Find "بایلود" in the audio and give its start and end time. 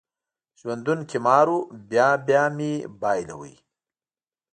3.01-3.55